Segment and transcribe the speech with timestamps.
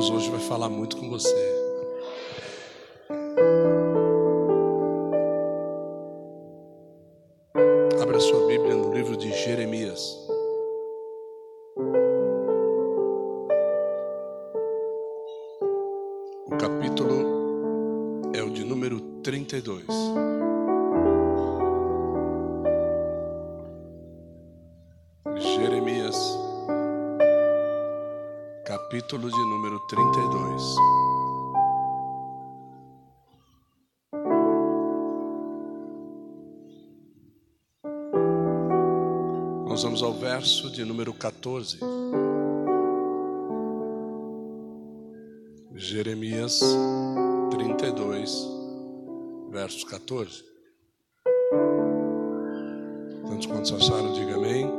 [0.00, 1.59] Deus hoje vai falar muito com você.
[40.80, 41.78] De número 14.
[45.74, 46.58] Jeremias
[47.50, 48.48] 32,
[49.50, 50.42] verso 14.
[53.28, 54.70] Tantos quantos acharam, diga amém.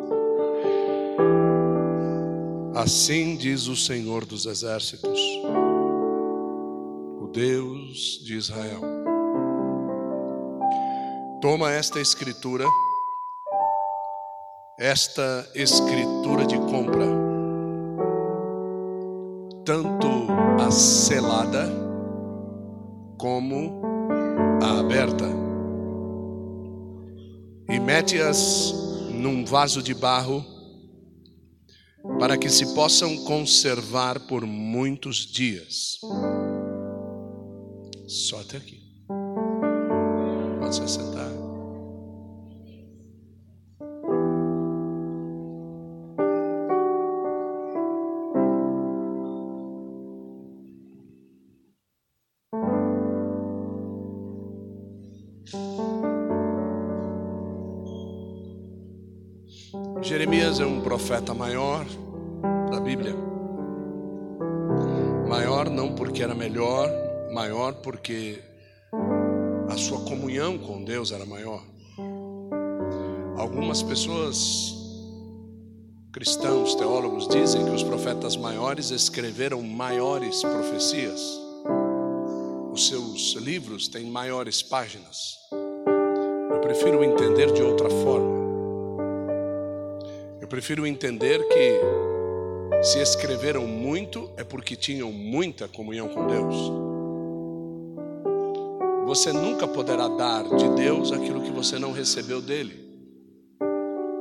[2.74, 5.20] Assim diz o Senhor dos Exércitos,
[7.20, 8.82] o Deus de Israel.
[11.40, 12.66] Toma esta escritura,
[14.82, 17.06] esta escritura de compra,
[19.64, 20.26] tanto
[20.60, 21.70] a selada
[23.16, 23.80] como
[24.60, 25.26] a aberta,
[27.70, 28.74] e mete-as
[29.12, 30.44] num vaso de barro
[32.20, 36.00] para que se possam conservar por muitos dias.
[38.08, 38.82] Só até aqui.
[40.60, 41.41] Pode se sentar.
[60.92, 61.86] Profeta maior
[62.70, 63.16] da Bíblia.
[65.26, 66.90] Maior não porque era melhor,
[67.32, 68.44] maior porque
[69.70, 71.62] a sua comunhão com Deus era maior.
[73.38, 74.76] Algumas pessoas,
[76.12, 81.22] cristãos, teólogos, dizem que os profetas maiores escreveram maiores profecias.
[82.74, 85.38] Os seus livros têm maiores páginas.
[86.52, 88.41] Eu prefiro entender de outra forma.
[90.62, 96.56] Prefiro entender que se escreveram muito é porque tinham muita comunhão com Deus.
[99.08, 102.80] Você nunca poderá dar de Deus aquilo que você não recebeu dele.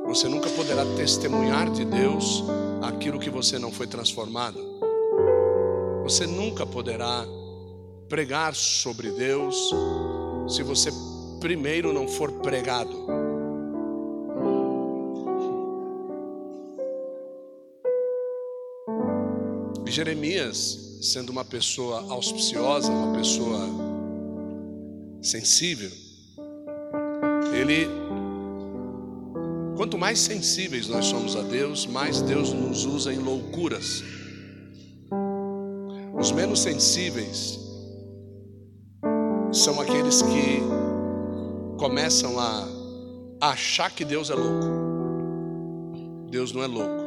[0.07, 2.43] Você nunca poderá testemunhar de Deus
[2.81, 4.57] aquilo que você não foi transformado.
[6.01, 7.23] Você nunca poderá
[8.09, 9.69] pregar sobre Deus
[10.47, 10.89] se você
[11.39, 13.20] primeiro não for pregado.
[19.91, 23.59] Jeremias, sendo uma pessoa auspiciosa, uma pessoa
[25.21, 25.91] sensível,
[27.53, 27.87] ele,
[29.75, 34.01] quanto mais sensíveis nós somos a Deus, mais Deus nos usa em loucuras.
[36.17, 37.59] Os menos sensíveis
[39.51, 40.61] são aqueles que
[41.77, 42.67] começam a
[43.41, 44.67] achar que Deus é louco.
[46.29, 47.01] Deus não é louco.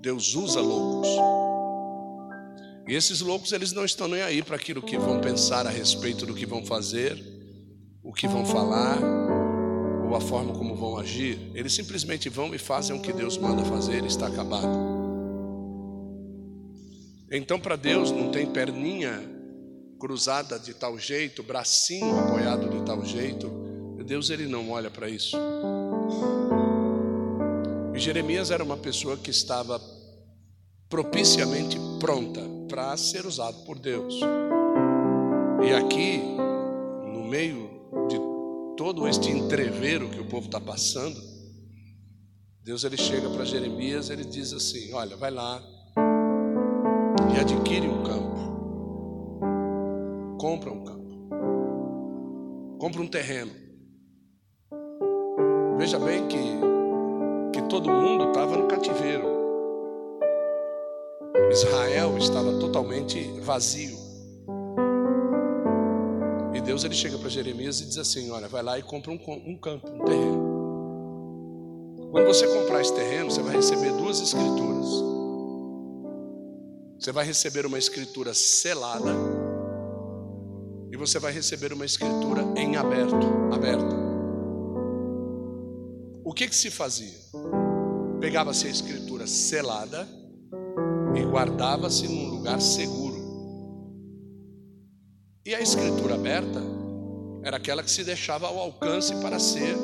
[0.00, 1.08] Deus usa loucos.
[2.86, 6.26] E esses loucos, eles não estão nem aí para aquilo que vão pensar a respeito
[6.26, 7.22] do que vão fazer,
[8.02, 8.98] o que vão falar,
[10.06, 11.38] ou a forma como vão agir.
[11.54, 14.94] Eles simplesmente vão e fazem o que Deus manda fazer e está acabado.
[17.30, 19.22] Então, para Deus, não tem perninha
[19.98, 23.64] cruzada de tal jeito, bracinho apoiado de tal jeito.
[24.04, 25.34] Deus, ele não olha para isso.
[27.94, 29.80] E Jeremias era uma pessoa que estava
[30.94, 34.14] propiciamente pronta para ser usado por Deus.
[35.66, 36.22] E aqui,
[37.12, 37.68] no meio
[38.08, 38.16] de
[38.76, 41.20] todo este entreveiro que o povo está passando,
[42.62, 45.60] Deus ele chega para Jeremias, ele diz assim: Olha, vai lá
[47.34, 48.38] e adquire um campo,
[50.38, 51.28] compra um campo,
[52.78, 53.50] compra um terreno.
[55.76, 56.38] Veja bem que
[57.52, 59.33] que todo mundo estava no cativeiro.
[61.54, 63.96] Israel estava totalmente vazio.
[66.52, 69.14] E Deus ele chega para Jeremias e diz assim: Olha, vai lá e compra um,
[69.14, 70.54] um campo, um terreno.
[72.10, 74.84] Quando você comprar esse terreno, você vai receber duas escrituras.
[76.98, 79.12] Você vai receber uma escritura selada
[80.90, 83.94] e você vai receber uma escritura em aberto, aberta.
[86.24, 87.18] O que que se fazia?
[88.20, 90.23] Pegava-se a escritura selada
[91.16, 93.14] e guardava-se num lugar seguro.
[95.46, 96.62] E a escritura aberta
[97.42, 99.76] era aquela que se deixava ao alcance para ser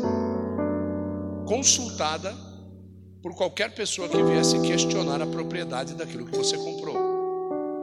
[1.47, 2.35] consultada
[3.23, 6.97] por qualquer pessoa que viesse questionar a propriedade daquilo que você comprou.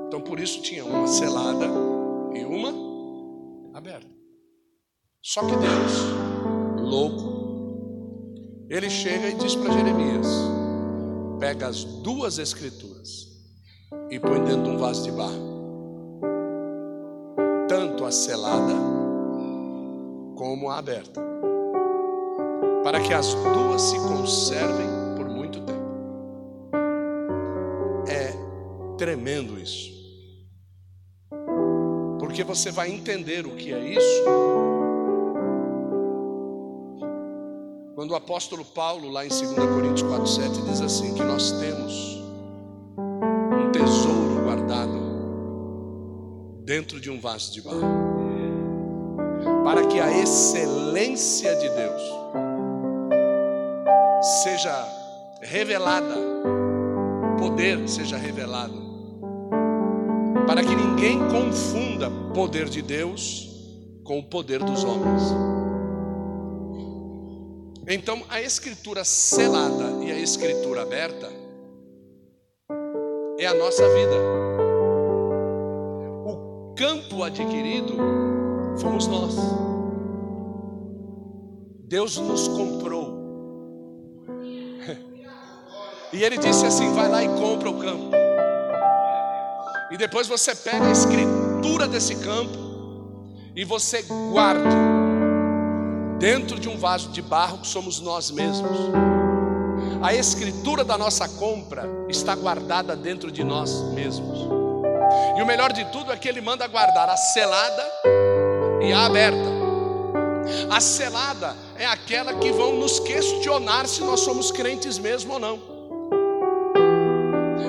[0.08, 1.68] Então por isso tinha uma selada
[2.34, 2.74] e uma
[3.78, 4.10] aberta.
[5.22, 5.94] Só que Deus,
[6.80, 7.38] louco,
[8.70, 10.28] ele chega e diz para Jeremias:
[11.40, 13.27] pega as duas escrituras
[14.10, 15.58] e põe dentro de um vaso de barro.
[17.68, 18.74] Tanto a selada
[20.36, 21.22] como a aberta.
[22.84, 25.88] Para que as duas se conservem por muito tempo.
[28.08, 28.34] É
[28.98, 29.92] tremendo isso.
[32.20, 34.24] Porque você vai entender o que é isso
[37.98, 42.27] quando o apóstolo Paulo, lá em 2 Coríntios 4,7, diz assim: que nós temos
[46.68, 47.80] dentro de um vaso de barro,
[49.64, 52.02] para que a excelência de Deus
[54.44, 54.86] seja
[55.42, 56.18] revelada,
[57.40, 58.74] poder seja revelado,
[60.46, 63.48] para que ninguém confunda poder de Deus
[64.04, 65.24] com o poder dos homens.
[67.88, 71.32] Então, a escritura selada e a escritura aberta
[73.40, 74.47] é a nossa vida.
[76.78, 77.96] Campo adquirido
[78.80, 79.34] fomos nós.
[81.88, 83.18] Deus nos comprou.
[86.14, 88.12] E ele disse assim: vai lá e compra o campo.
[89.92, 92.58] E depois você pega a escritura desse campo
[93.54, 94.70] e você guarda
[96.18, 98.78] dentro de um vaso de barro que somos nós mesmos.
[100.02, 104.67] A escritura da nossa compra está guardada dentro de nós mesmos.
[105.38, 107.92] E o melhor de tudo é que ele manda guardar a selada
[108.82, 109.58] e a aberta.
[110.70, 115.60] A selada é aquela que vão nos questionar se nós somos crentes mesmo ou não.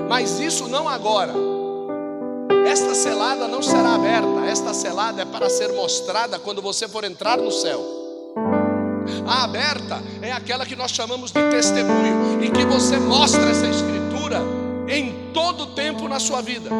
[0.08, 1.35] Mas isso não agora.
[2.67, 4.46] Esta selada não será aberta.
[4.49, 7.84] Esta selada é para ser mostrada quando você for entrar no céu.
[9.26, 14.41] A aberta é aquela que nós chamamos de testemunho e que você mostra essa escritura
[14.87, 16.70] em todo tempo na sua vida.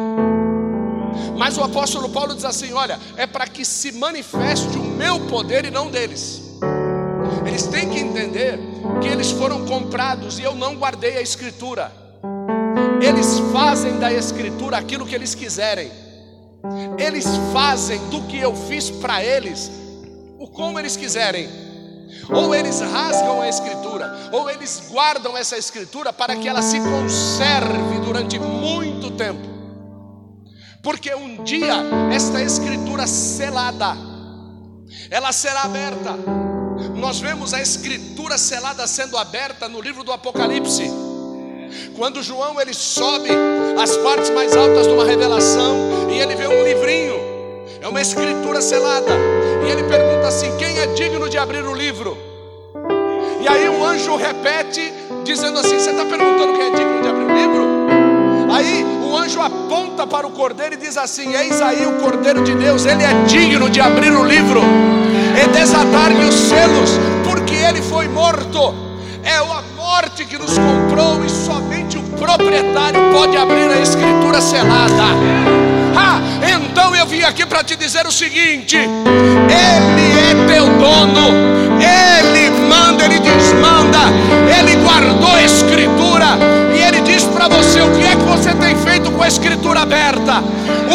[1.39, 5.63] Mas o apóstolo Paulo diz assim: olha, é para que se manifeste o meu poder
[5.63, 6.43] e não deles.
[7.47, 8.59] Eles têm que entender
[9.01, 11.93] que eles foram comprados e eu não guardei a escritura.
[13.01, 15.89] Eles fazem da escritura aquilo que eles quiserem.
[16.97, 19.71] Eles fazem do que eu fiz para eles
[20.37, 21.47] o como eles quiserem.
[22.29, 27.99] Ou eles rasgam a escritura, ou eles guardam essa escritura para que ela se conserve
[28.03, 29.58] durante muito tempo.
[30.81, 31.75] Porque um dia
[32.13, 33.95] esta escritura selada,
[35.09, 36.15] ela será aberta.
[36.95, 40.89] Nós vemos a escritura selada sendo aberta no livro do Apocalipse.
[41.95, 43.29] Quando João ele sobe
[43.81, 47.29] as partes mais altas de uma revelação e ele vê um livrinho
[47.81, 49.13] é uma escritura selada.
[49.65, 52.17] E ele pergunta assim: quem é digno de abrir o livro?
[53.41, 54.93] E aí um anjo repete,
[55.23, 57.67] dizendo assim: Você está perguntando quem é digno de abrir o livro?
[58.51, 62.53] Aí o anjo aponta para o cordeiro e diz assim: Eis aí o cordeiro de
[62.53, 64.61] Deus, ele é digno de abrir o livro
[65.41, 66.91] e desatar-lhe os selos,
[67.23, 68.87] porque ele foi morto.
[69.23, 75.03] É a morte que nos comprou e somente o proprietário pode abrir a escritura selada.
[75.95, 81.29] Ah, então eu vim aqui para te dizer o seguinte: Ele é teu dono,
[81.79, 83.99] Ele manda, Ele desmanda,
[84.57, 86.37] Ele guardou a Escritura
[86.73, 89.81] e Ele diz para você o que é que você tem feito com a Escritura
[89.81, 90.41] aberta,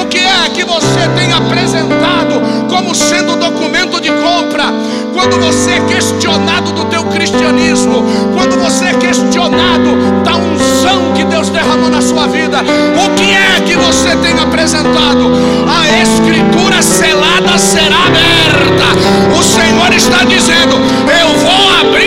[0.01, 2.41] o que é que você tem apresentado
[2.71, 4.65] como sendo documento de compra,
[5.13, 8.03] quando você é questionado do teu cristianismo,
[8.35, 13.61] quando você é questionado da unção que Deus derramou na sua vida, o que é
[13.61, 15.31] que você tem apresentado?
[15.69, 19.39] A escritura selada será aberta.
[19.39, 20.77] O Senhor está dizendo:
[21.21, 22.04] Eu vou abrir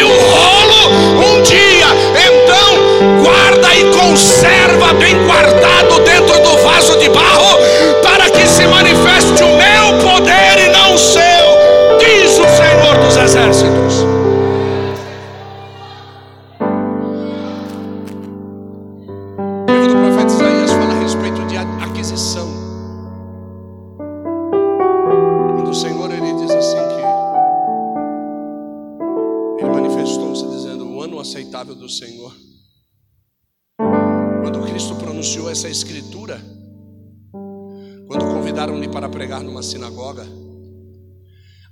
[7.17, 7.66] barro,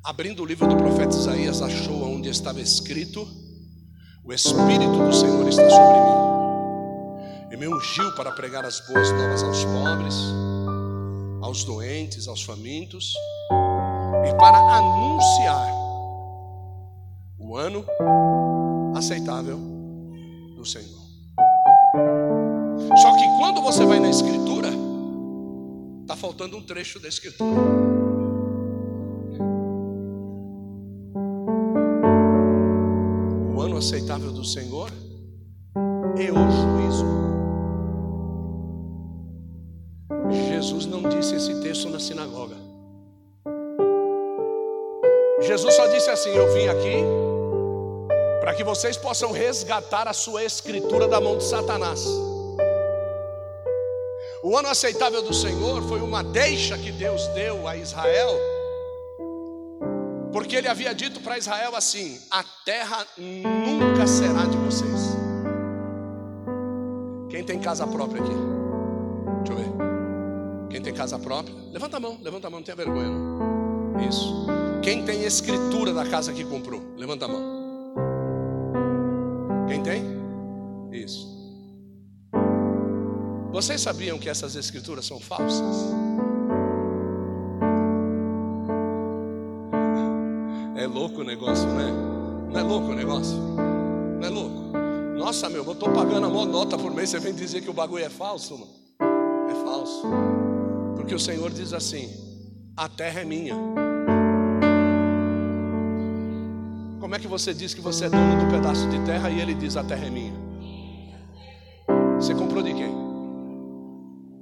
[0.05, 3.27] Abrindo o livro do profeta Isaías, achou onde estava escrito:
[4.23, 7.51] O Espírito do Senhor está sobre mim.
[7.51, 10.15] E me ungiu para pregar as boas novas aos pobres,
[11.41, 13.15] aos doentes, aos famintos,
[14.29, 15.73] e para anunciar
[17.39, 17.83] o ano
[18.95, 19.57] aceitável
[20.55, 21.01] do Senhor.
[23.01, 24.69] Só que quando você vai na Escritura,
[26.03, 27.94] está faltando um trecho da Escritura.
[33.85, 34.89] Aceitável do Senhor
[36.17, 37.05] é o juízo.
[40.49, 42.55] Jesus não disse esse texto na sinagoga.
[45.39, 47.03] Jesus só disse assim: Eu vim aqui
[48.41, 52.03] para que vocês possam resgatar a sua escritura da mão de Satanás.
[54.41, 58.35] O ano aceitável do Senhor foi uma deixa que Deus deu a Israel,
[60.35, 65.15] porque Ele havia dito para Israel assim: a terra nunca será de vocês.
[67.29, 68.33] Quem tem casa própria aqui?
[69.45, 70.69] Deixa eu ver.
[70.69, 71.55] Quem tem casa própria?
[71.71, 73.07] Levanta a mão, levanta a mão, não tenha vergonha.
[73.07, 74.09] Não.
[74.09, 74.45] Isso.
[74.83, 76.83] Quem tem escritura da casa que comprou?
[76.97, 77.95] Levanta a mão.
[79.69, 80.03] Quem tem?
[80.91, 81.33] Isso.
[83.53, 86.04] Vocês sabiam que essas escrituras são falsas?
[92.75, 93.37] Louco o negócio?
[94.19, 94.77] Não é louco?
[95.17, 97.73] Nossa, meu, eu estou pagando a maior nota por mês, você vem dizer que o
[97.73, 98.71] bagulho é falso, mano?
[99.49, 100.03] É falso.
[100.95, 102.09] Porque o Senhor diz assim:
[102.75, 103.55] a terra é minha.
[106.99, 109.53] Como é que você diz que você é dono do pedaço de terra e ele
[109.53, 110.33] diz a terra é minha?
[112.19, 113.05] Você comprou de quem?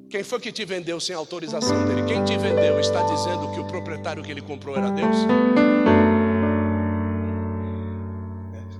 [0.10, 2.04] Quem foi que te vendeu sem autorização dele?
[2.04, 5.18] Quem te vendeu está dizendo que o proprietário que ele comprou era Deus?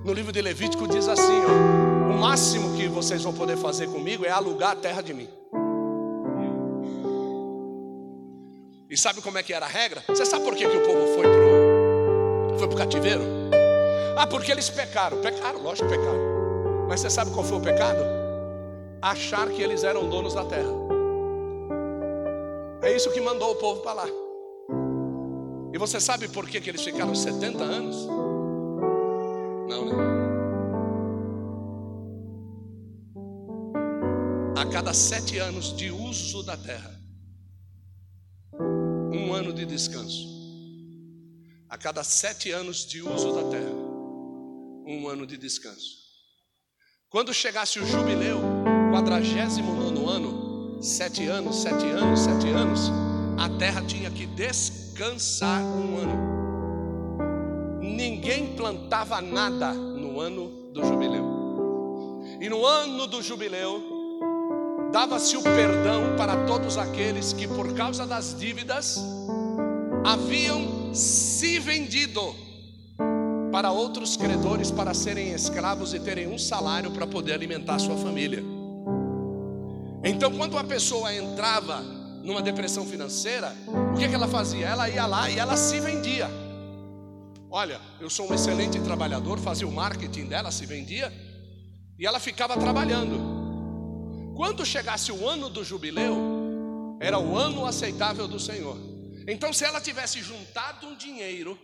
[0.04, 4.26] No livro de Levítico diz assim: ó, o máximo que vocês vão poder fazer comigo
[4.26, 5.28] é alugar a terra de mim.
[8.90, 10.04] E sabe como é que era a regra?
[10.06, 13.22] Você sabe por que, que o povo foi para foi o cativeiro?
[14.14, 15.22] Ah, porque eles pecaram.
[15.22, 16.86] Pecaram, lógico que pecaram.
[16.86, 18.04] Mas você sabe qual foi o pecado?
[19.00, 20.70] Achar que eles eram donos da terra.
[22.82, 24.06] É isso que mandou o povo para lá.
[25.72, 28.06] E você sabe por que, que eles ficaram 70 anos?
[29.68, 29.94] Não, né?
[34.56, 37.00] A cada sete anos de uso da terra,
[39.12, 40.32] um ano de descanso.
[41.68, 43.74] A cada sete anos de uso da terra,
[44.86, 46.04] um ano de descanso.
[47.08, 48.40] Quando chegasse o jubileu,
[48.92, 52.90] quadragésimo nono ano, sete anos, sete anos, sete anos,
[53.38, 56.43] a terra tinha que descansar um ano.
[57.94, 61.24] Ninguém plantava nada no ano do jubileu.
[62.40, 63.80] E no ano do jubileu,
[64.90, 68.98] dava-se o perdão para todos aqueles que, por causa das dívidas,
[70.04, 72.34] haviam se vendido
[73.52, 78.42] para outros credores para serem escravos e terem um salário para poder alimentar sua família.
[80.02, 81.80] Então, quando uma pessoa entrava
[82.24, 83.54] numa depressão financeira,
[83.92, 84.66] o que, que ela fazia?
[84.66, 86.28] Ela ia lá e ela se vendia.
[87.56, 91.12] Olha, eu sou um excelente trabalhador, fazia o marketing dela, se vendia,
[91.96, 94.34] e ela ficava trabalhando.
[94.34, 96.16] Quando chegasse o ano do jubileu,
[96.98, 98.76] era o ano aceitável do Senhor.
[99.28, 101.56] Então, se ela tivesse juntado um dinheiro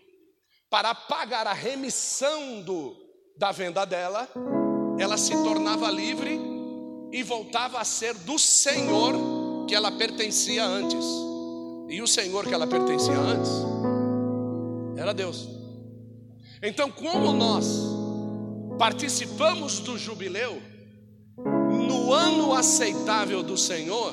[0.71, 2.95] para pagar a remissão do,
[3.37, 4.29] da venda dela,
[4.97, 6.39] ela se tornava livre
[7.11, 11.05] e voltava a ser do Senhor que ela pertencia antes.
[11.89, 13.51] E o Senhor que ela pertencia antes
[14.97, 15.60] era Deus.
[16.62, 17.67] Então, como nós
[18.79, 20.61] participamos do jubileu,
[21.88, 24.12] no ano aceitável do Senhor,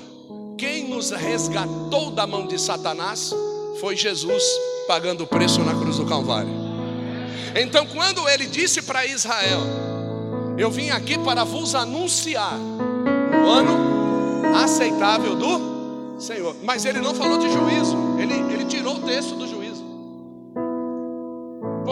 [0.58, 3.34] quem nos resgatou da mão de Satanás
[3.82, 4.44] foi Jesus
[4.88, 6.50] pagando o preço na cruz do Calvário.
[7.54, 9.60] Então, quando ele disse para Israel:
[10.58, 12.58] Eu vim aqui para vos anunciar
[13.44, 16.56] o ano aceitável do Senhor.
[16.64, 19.57] Mas ele não falou de juízo, ele, ele tirou o texto do juízo.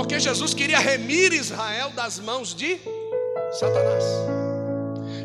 [0.06, 2.80] Porque Jesus queria remir Israel das mãos de
[3.60, 4.04] Satanás.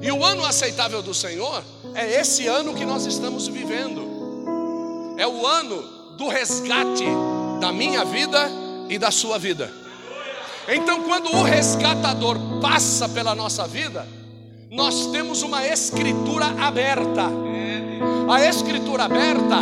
[0.01, 1.63] E o ano aceitável do Senhor
[1.95, 4.01] é esse ano que nós estamos vivendo.
[5.19, 5.83] É o ano
[6.17, 7.05] do resgate
[7.61, 8.51] da minha vida
[8.89, 9.71] e da sua vida.
[10.67, 14.09] Então, quando o resgatador passa pela nossa vida,
[14.71, 17.27] nós temos uma escritura aberta.
[18.33, 19.57] A escritura aberta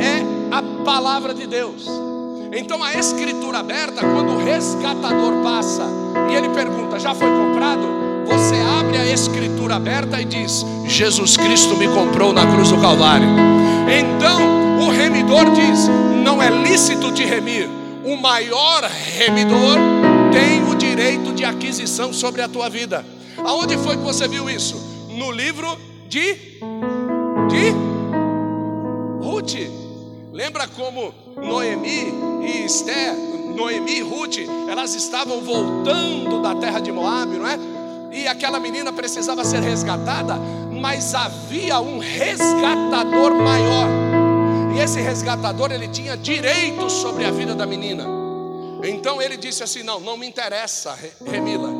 [0.00, 2.11] é a palavra de Deus.
[2.54, 5.88] Então a escritura aberta, quando o resgatador passa
[6.30, 8.02] e ele pergunta: já foi comprado?
[8.26, 13.26] Você abre a escritura aberta e diz: Jesus Cristo me comprou na cruz do Calvário.
[13.90, 15.88] Então o remidor diz:
[16.22, 17.68] não é lícito te remir.
[18.04, 18.82] O maior
[19.16, 19.78] remidor
[20.30, 23.04] tem o direito de aquisição sobre a tua vida.
[23.38, 24.76] Aonde foi que você viu isso?
[25.10, 26.34] No livro de
[27.48, 27.72] de
[29.22, 29.81] Ruth.
[30.42, 37.30] Lembra como Noemi e Esther, Noemi e Ruth, elas estavam voltando da terra de Moab,
[37.38, 37.56] não é?
[38.10, 40.34] E aquela menina precisava ser resgatada,
[40.68, 43.86] mas havia um resgatador maior.
[44.74, 48.04] E esse resgatador, ele tinha direitos sobre a vida da menina.
[48.82, 51.70] Então ele disse assim: Não, não me interessa, Remila.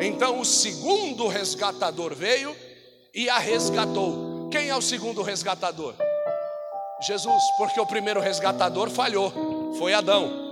[0.00, 2.52] Então o segundo resgatador veio
[3.14, 4.48] e a resgatou.
[4.50, 5.94] Quem é o segundo resgatador?
[7.00, 10.48] Jesus, porque o primeiro resgatador falhou, foi Adão.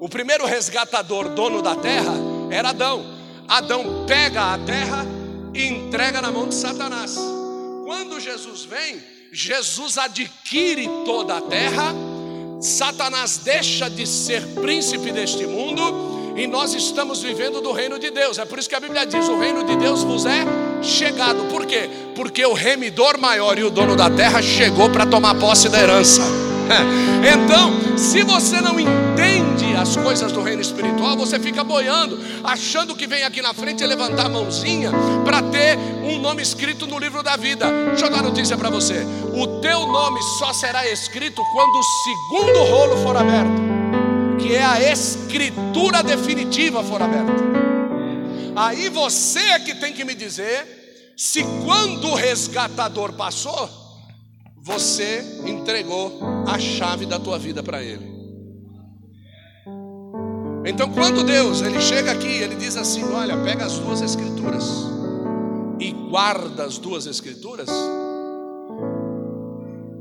[0.00, 2.12] O primeiro resgatador, dono da terra,
[2.50, 3.04] era Adão.
[3.48, 5.06] Adão pega a terra
[5.54, 7.16] e entrega na mão de Satanás.
[7.84, 9.00] Quando Jesus vem,
[9.32, 11.94] Jesus adquire toda a terra,
[12.60, 18.38] Satanás deixa de ser príncipe deste mundo e nós estamos vivendo do reino de Deus.
[18.38, 20.44] É por isso que a Bíblia diz: o reino de Deus vos é
[20.82, 21.44] chegado.
[21.50, 21.88] Por quê?
[22.14, 26.22] Porque o remidor maior e o dono da terra chegou para tomar posse da herança.
[27.26, 33.06] Então, se você não entende as coisas do reino espiritual, você fica boiando, achando que
[33.06, 34.90] vem aqui na frente e levantar a mãozinha
[35.24, 37.66] para ter um nome escrito no livro da vida.
[37.88, 42.58] Deixa eu dar notícia para você: o teu nome só será escrito quando o segundo
[42.64, 43.76] rolo for aberto
[44.46, 47.75] que é a escritura definitiva for aberta.
[48.56, 53.68] Aí você é que tem que me dizer se quando o resgatador passou,
[54.56, 58.16] você entregou a chave da tua vida para ele.
[60.64, 64.64] Então, quando Deus ele chega aqui, ele diz assim: Olha, pega as duas escrituras
[65.78, 67.68] e guarda as duas escrituras.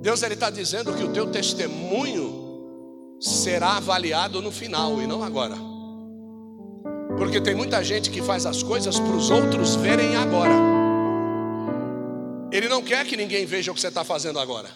[0.02, 5.75] Deus ele está dizendo que o teu testemunho será avaliado no final e não agora.
[7.18, 10.54] Porque tem muita gente que faz as coisas para os outros verem agora.
[12.52, 14.70] Ele não quer que ninguém veja o que você está fazendo agora.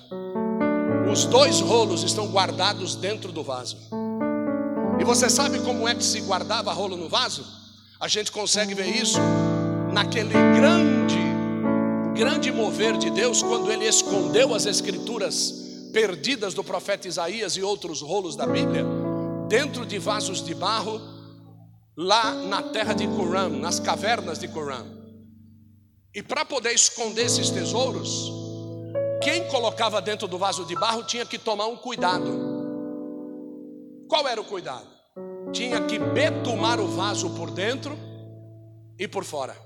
[1.12, 3.78] Os dois rolos estão guardados dentro do vaso.
[5.00, 7.46] E você sabe como é que se guardava rolo no vaso?
[8.00, 9.20] A gente consegue ver isso
[9.92, 11.18] naquele grande,
[12.16, 15.54] grande mover de Deus quando ele escondeu as escrituras
[15.92, 18.86] perdidas do profeta Isaías e outros rolos da Bíblia,
[19.48, 21.02] dentro de vasos de barro,
[22.02, 24.86] lá na terra de Curam, nas cavernas de Curam.
[26.16, 28.32] E para poder esconder esses tesouros,
[29.22, 32.48] quem colocava dentro do vaso de barro tinha que tomar um cuidado.
[34.08, 34.88] Qual era o cuidado?
[35.52, 37.98] Tinha que betumar o vaso por dentro
[38.98, 39.58] e por fora.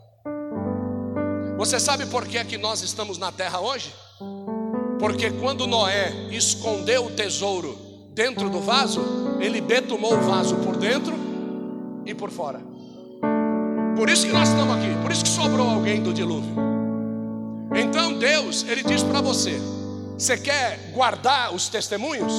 [1.59, 3.93] Você sabe por que é que nós estamos na terra hoje?
[4.99, 7.77] Porque quando Noé escondeu o tesouro
[8.11, 9.01] dentro do vaso,
[9.39, 11.22] ele betumou o vaso por dentro
[12.05, 12.59] e por fora.
[13.95, 16.53] Por isso que nós estamos aqui, por isso que sobrou alguém do dilúvio.
[17.75, 19.59] Então Deus, ele diz para você:
[20.17, 22.33] você quer guardar os testemunhos?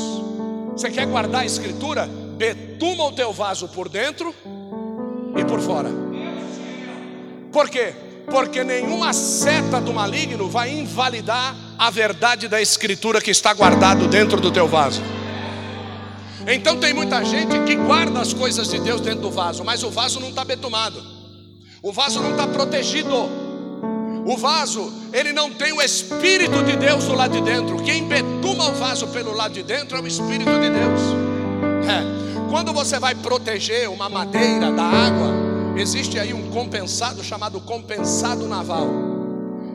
[0.72, 2.08] Você quer guardar a escritura?
[2.36, 4.34] Betuma o teu vaso por dentro
[5.36, 5.90] e por fora.
[7.52, 7.94] Por quê?
[8.30, 14.40] Porque nenhuma seta do maligno vai invalidar a verdade da escritura que está guardado dentro
[14.40, 15.02] do teu vaso.
[16.46, 19.90] Então tem muita gente que guarda as coisas de Deus dentro do vaso, mas o
[19.90, 21.02] vaso não está betumado,
[21.82, 23.44] o vaso não está protegido.
[24.26, 27.76] O vaso, ele não tem o Espírito de Deus do lado de dentro.
[27.82, 31.00] Quem betuma o vaso pelo lado de dentro é o Espírito de Deus.
[31.86, 32.48] É.
[32.48, 35.30] Quando você vai proteger uma madeira da água,
[35.76, 38.88] existe aí um compensado chamado compensado naval.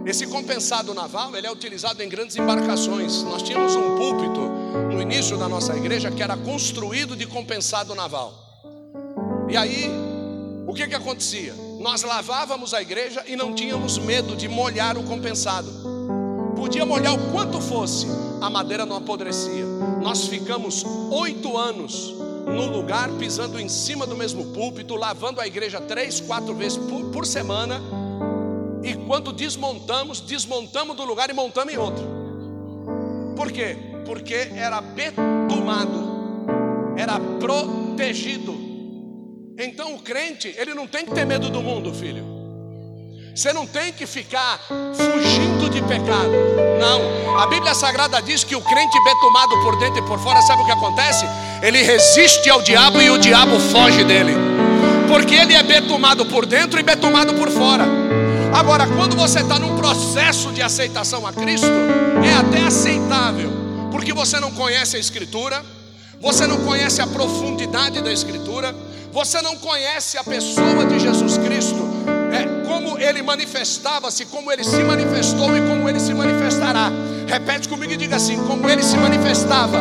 [0.04, 3.22] Esse compensado naval ele é utilizado em grandes embarcações.
[3.22, 4.59] Nós tínhamos um púlpito
[4.92, 8.34] no início da nossa igreja que era construído de compensado naval.
[9.50, 9.90] E aí,
[10.68, 11.54] o que que acontecia?
[11.80, 15.70] Nós lavávamos a igreja e não tínhamos medo de molhar o compensado.
[16.56, 18.08] Podia molhar o quanto fosse,
[18.42, 19.66] a madeira não apodrecia.
[20.02, 22.14] Nós ficamos oito anos
[22.46, 27.06] no lugar, pisando em cima do mesmo púlpito, lavando a igreja três, quatro vezes por,
[27.06, 27.82] por semana
[28.84, 32.04] e quando desmontamos, desmontamos do lugar e montamos em outro.
[33.36, 33.78] Por quê?
[34.06, 36.46] Porque era betumado,
[36.98, 38.54] era protegido.
[39.58, 42.40] Então o crente, ele não tem que ter medo do mundo, filho.
[43.36, 46.32] Você não tem que ficar fugindo de pecado.
[46.80, 47.40] Não.
[47.40, 50.66] A Bíblia Sagrada diz que o crente betumado por dentro e por fora, sabe o
[50.66, 51.26] que acontece?
[51.62, 54.34] Ele resiste ao diabo e o diabo foge dele.
[55.08, 57.86] Porque ele é betumado por dentro e betumado por fora.
[58.54, 61.68] Agora, quando você está num processo de aceitação a Cristo,
[62.24, 63.52] é até aceitável,
[64.00, 65.62] porque você não conhece a Escritura,
[66.22, 68.74] você não conhece a profundidade da Escritura,
[69.12, 71.86] você não conhece a pessoa de Jesus Cristo,
[72.32, 76.90] é, como ele manifestava-se, como ele se manifestou e como ele se manifestará.
[77.28, 79.80] Repete comigo e diga assim: como ele se manifestava,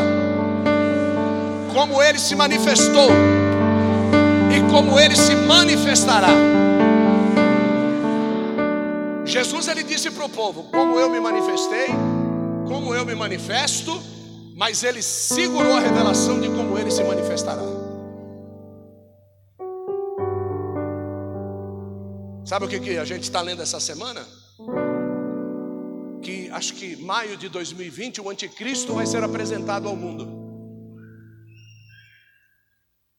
[1.73, 3.13] como ele se manifestou
[4.51, 6.31] e como ele se manifestará.
[9.25, 11.95] Jesus ele disse para o povo: como eu me manifestei,
[12.69, 14.01] como eu me manifesto,
[14.55, 17.63] mas ele segurou a revelação de como ele se manifestará.
[22.45, 24.27] Sabe o que, que a gente está lendo essa semana?
[26.23, 30.27] Que acho que maio de 2020 o anticristo vai ser apresentado ao mundo.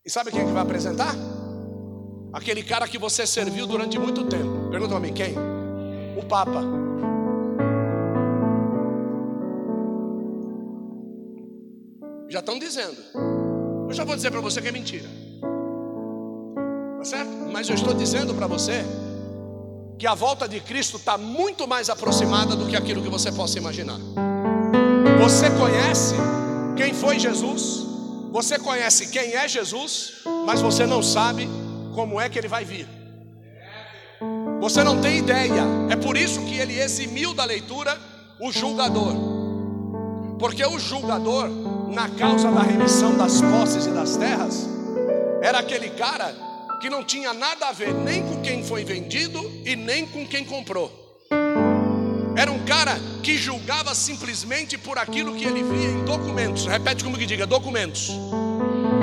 [0.05, 1.15] E sabe quem é que vai apresentar?
[2.33, 4.69] Aquele cara que você serviu durante muito tempo.
[4.71, 5.35] Pergunta para mim quem?
[6.17, 6.88] O Papa.
[12.29, 12.95] Já estão dizendo.
[13.87, 15.09] Eu já vou dizer para você que é mentira.
[16.99, 17.31] Tá certo?
[17.51, 18.85] Mas eu estou dizendo para você
[19.97, 23.57] que a volta de Cristo está muito mais aproximada do que aquilo que você possa
[23.57, 23.97] imaginar.
[25.19, 26.13] Você conhece
[26.77, 27.87] quem foi Jesus,
[28.31, 31.49] você conhece quem é Jesus, mas você não sabe
[31.95, 32.87] como é que ele vai vir.
[34.61, 35.63] Você não tem ideia.
[35.89, 37.97] É por isso que ele eximiu da leitura
[38.39, 39.38] o julgador.
[40.39, 41.49] Porque o julgador,
[41.89, 44.67] na causa da remissão das posses e das terras,
[45.41, 46.33] era aquele cara
[46.79, 50.45] que não tinha nada a ver nem com quem foi vendido e nem com quem
[50.45, 50.89] comprou.
[52.37, 56.65] Era um cara que julgava simplesmente por aquilo que ele via em documentos.
[56.65, 58.09] Repete comigo que diga: documentos.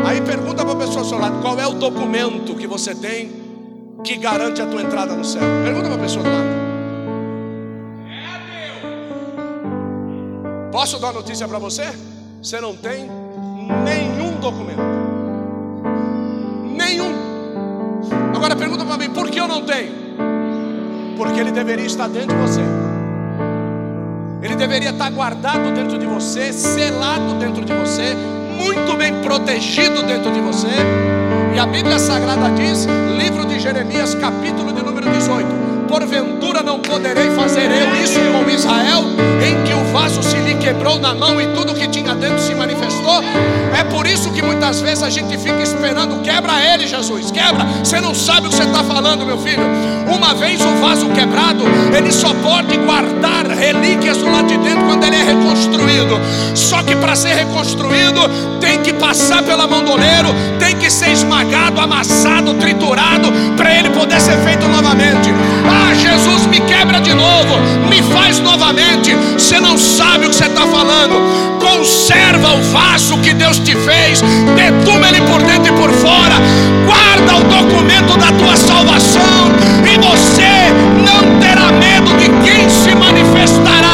[0.06, 3.44] Aí pergunta para a pessoa ao seu lado: qual é o documento que você tem
[4.02, 5.42] que garante a tua entrada no céu?
[5.62, 6.65] Pergunta para a pessoa do lado.
[10.76, 11.84] Posso dar notícia para você?
[12.42, 13.10] Você não tem
[13.82, 14.78] nenhum documento.
[16.76, 17.14] Nenhum.
[18.34, 19.90] Agora pergunta para mim, por que eu não tenho?
[21.16, 22.60] Porque ele deveria estar dentro de você.
[24.42, 28.14] Ele deveria estar guardado dentro de você, selado dentro de você,
[28.54, 30.68] muito bem protegido dentro de você.
[31.54, 32.86] E a Bíblia Sagrada diz,
[33.16, 35.45] livro de Jeremias, capítulo de número 18:
[35.88, 39.04] Porventura não poderei fazer eu isso com Israel,
[39.40, 42.54] em que o vaso se lhe quebrou na mão e tudo que tinha dentro se
[42.54, 43.22] manifestou?
[43.78, 47.64] É por isso que muitas vezes a gente fica esperando, quebra ele, Jesus, quebra.
[47.84, 49.62] Você não sabe o que você está falando, meu filho.
[50.12, 51.64] Uma vez o vaso quebrado,
[51.96, 56.18] ele só pode guardar relíquias do lado de dentro quando ele é reconstruído.
[56.54, 58.20] Só que para ser reconstruído,
[58.60, 63.90] tem que passar pela mão do oleiro, tem que ser esmagado, amassado, triturado, para ele
[63.90, 65.30] poder ser feito novamente.
[65.68, 69.14] Ah, Jesus, me quebra de novo, me faz novamente.
[69.34, 71.14] Você não sabe o que você está falando.
[71.60, 74.22] Conserva o vaso que Deus te fez,
[74.54, 76.34] detuma ele por dentro e por fora.
[76.86, 79.50] Guarda o documento da tua salvação,
[79.84, 80.72] e você
[81.04, 83.85] não terá medo de quem se manifestará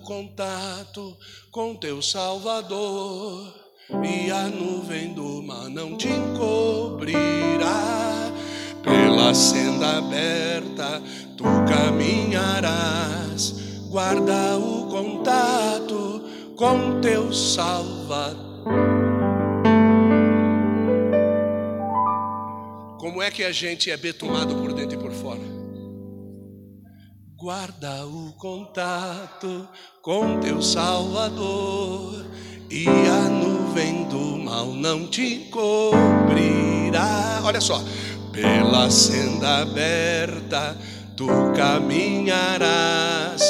[0.00, 1.16] contato
[1.50, 3.54] com teu Salvador,
[4.04, 7.70] e a nuvem do mar não te encobrirá.
[8.82, 11.02] Pela senda aberta
[11.36, 13.52] tu caminharás,
[13.88, 16.22] guarda o contato
[16.56, 18.50] com teu Salvador.
[22.98, 25.40] Como é que a gente é betumado por dentro e por fora?
[27.40, 29.66] Guarda o contato
[30.02, 32.26] com teu Salvador,
[32.70, 37.40] e a nuvem do mal não te cobrirá.
[37.42, 37.82] Olha só,
[38.30, 40.76] pela senda aberta
[41.16, 43.42] tu caminharás,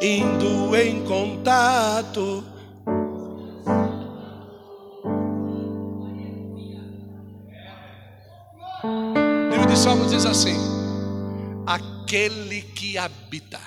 [0.00, 2.44] indo em contato.
[8.84, 10.71] O livro de Salmos diz assim:
[12.12, 13.58] aquele que habita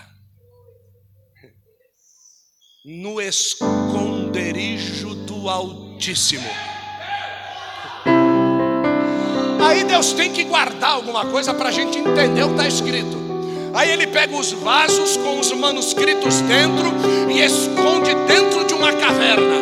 [2.86, 6.48] no esconderijo do Altíssimo.
[9.68, 13.18] Aí Deus tem que guardar alguma coisa para a gente entender o que está escrito.
[13.74, 16.94] Aí ele pega os vasos com os manuscritos dentro
[17.34, 19.56] e esconde dentro de uma caverna.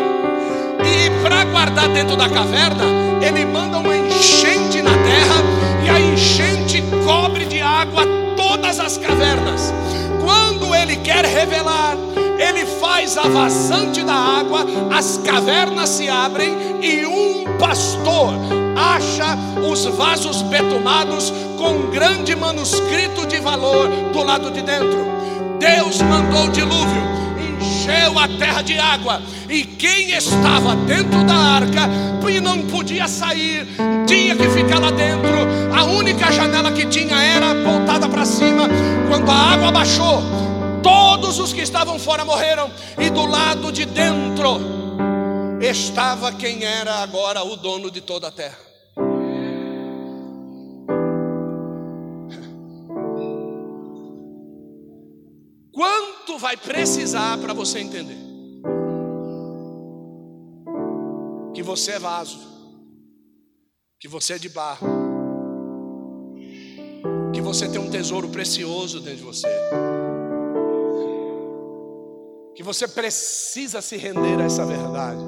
[0.83, 2.83] E para guardar dentro da caverna,
[3.25, 9.73] ele manda uma enchente na terra e a enchente cobre de água todas as cavernas.
[10.21, 11.95] Quando ele quer revelar,
[12.37, 18.33] ele faz a vazante da água, as cavernas se abrem e um pastor
[18.75, 19.37] acha
[19.69, 25.03] os vasos betumados com um grande manuscrito de valor do lado de dentro.
[25.59, 27.03] Deus mandou o dilúvio,
[27.39, 31.89] encheu a terra de água, e quem estava dentro da arca
[32.33, 33.67] e não podia sair,
[34.07, 35.37] tinha que ficar lá dentro.
[35.71, 38.69] A única janela que tinha era voltada para cima.
[39.09, 40.21] Quando a água baixou,
[40.81, 44.59] todos os que estavam fora morreram, e do lado de dentro
[45.59, 48.57] estava quem era agora o dono de toda a terra.
[55.73, 58.17] Quanto vai precisar para você entender
[61.53, 62.39] que você é vaso,
[63.99, 65.02] que você é de barro,
[67.43, 69.47] você tem um tesouro precioso dentro de você?
[72.55, 75.21] que você precisa se render a essa verdade.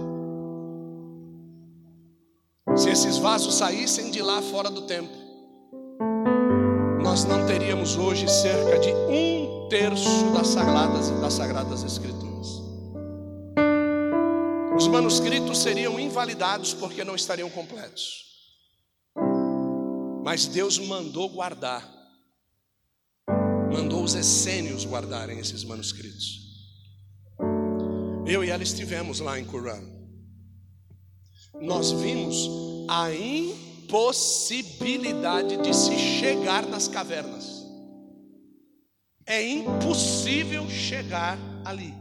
[2.78, 5.14] Se esses vasos saíssem de lá fora do tempo,
[7.02, 12.62] nós não teríamos hoje cerca de um terço das sagradas, das sagradas escrituras.
[14.78, 18.26] Os manuscritos seriam invalidados porque não estariam completos.
[20.24, 21.88] Mas Deus mandou guardar,
[23.72, 26.44] mandou os essênios guardarem esses manuscritos.
[28.26, 29.84] Eu e ela estivemos lá em Qumran.
[31.62, 32.50] Nós vimos
[32.90, 37.64] a impossibilidade de se chegar nas cavernas.
[39.26, 41.94] É impossível chegar ali.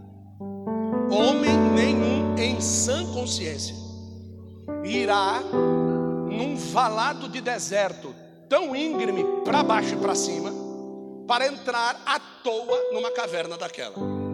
[1.11, 3.75] Homem nenhum em sã consciência
[4.85, 8.15] irá num valado de deserto
[8.49, 10.64] tão íngreme para baixo e para cima
[11.27, 14.25] para entrar à toa numa caverna daquela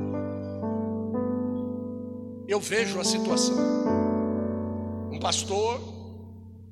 [2.50, 3.56] eu vejo a situação.
[5.12, 5.80] Um pastor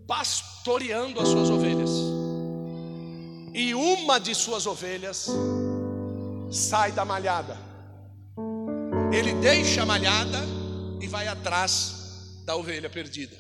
[0.09, 1.91] pastoreando as suas ovelhas.
[3.55, 5.29] E uma de suas ovelhas
[6.51, 7.57] sai da malhada.
[9.13, 10.41] Ele deixa a malhada
[11.01, 13.37] e vai atrás da ovelha perdida.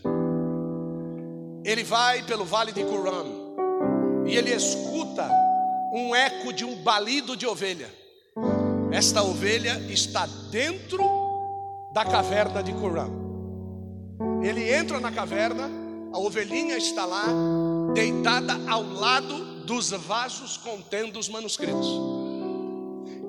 [1.64, 3.56] Ele vai pelo vale de Curam
[4.28, 5.28] e ele escuta
[5.92, 7.92] um eco de um balido de ovelha.
[8.90, 11.04] Esta ovelha está dentro
[11.92, 13.08] da caverna de Curã.
[14.42, 15.70] Ele entra na caverna,
[16.12, 17.26] a ovelhinha está lá,
[17.94, 21.88] deitada ao lado dos vasos contendo os manuscritos.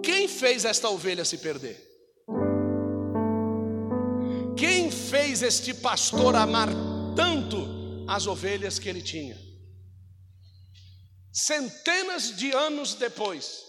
[0.01, 1.87] Quem fez esta ovelha se perder?
[4.55, 6.69] Quem fez este pastor amar
[7.15, 9.48] tanto as ovelhas que ele tinha?
[11.31, 13.63] Centenas de anos depois,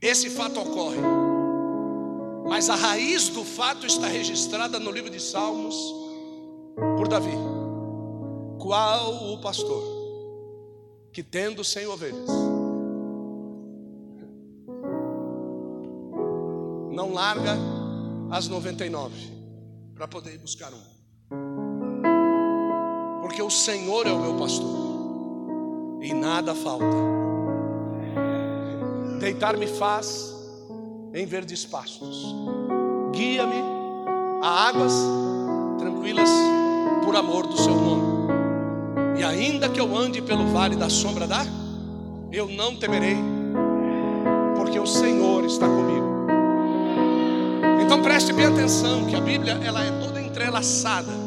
[0.00, 0.98] esse fato ocorre.
[2.48, 5.74] Mas a raiz do fato está registrada no livro de Salmos
[6.96, 7.32] por Davi.
[8.60, 9.82] Qual o pastor
[11.12, 12.28] que tendo cem ovelhas
[16.92, 17.56] não larga
[18.30, 19.14] as 99
[19.94, 20.95] para poder ir buscar um?
[23.26, 26.84] Porque o Senhor é o meu pastor e nada falta.
[29.18, 30.32] Deitar-me faz
[31.12, 32.32] em verdes pastos.
[33.10, 33.60] Guia-me
[34.40, 34.94] a águas
[35.76, 36.30] tranquilas
[37.04, 38.28] por amor do seu nome.
[39.18, 41.44] E ainda que eu ande pelo vale da sombra da,
[42.30, 43.16] eu não temerei,
[44.56, 46.28] porque o Senhor está comigo.
[47.84, 51.25] Então preste bem atenção que a Bíblia ela é toda entrelaçada.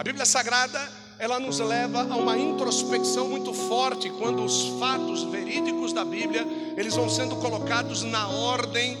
[0.00, 0.80] A Bíblia Sagrada
[1.18, 6.42] ela nos leva a uma introspecção muito forte quando os fatos verídicos da Bíblia
[6.74, 8.96] eles vão sendo colocados na ordem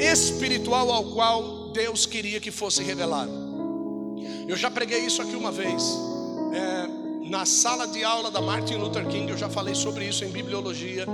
[0.00, 3.30] espiritual ao qual Deus queria que fosse revelado.
[4.48, 5.98] Eu já preguei isso aqui uma vez
[6.54, 9.30] é, na sala de aula da Martin Luther King.
[9.30, 11.04] Eu já falei sobre isso em bibliologia.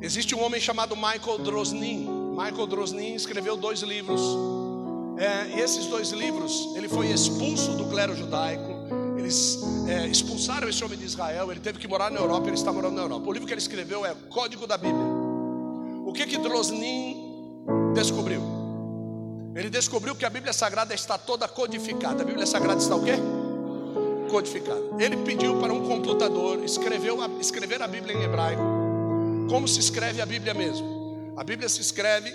[0.00, 2.08] Existe um homem chamado Michael Drosnin.
[2.30, 4.61] Michael Drosnin escreveu dois livros.
[5.22, 8.82] É, esses dois livros, ele foi expulso do clero judaico
[9.22, 9.58] eles
[9.88, 12.96] é, expulsaram esse homem de Israel, ele teve que morar na Europa, ele está morando
[12.96, 13.28] na Europa.
[13.28, 15.06] O livro que ele escreveu é Código da Bíblia.
[16.04, 17.62] O que que Drosnin
[17.94, 18.42] descobriu?
[19.54, 22.22] Ele descobriu que a Bíblia Sagrada está toda codificada.
[22.22, 23.14] A Bíblia Sagrada está o quê?
[24.30, 24.80] codificada.
[24.98, 28.62] Ele pediu para um computador escreveu a, escrever a Bíblia em hebraico,
[29.50, 31.34] como se escreve a Bíblia mesmo.
[31.36, 32.32] A Bíblia se escreve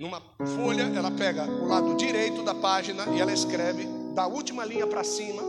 [0.00, 0.22] numa
[0.56, 5.04] folha, ela pega o lado direito da página e ela escreve da última linha para
[5.04, 5.42] cima,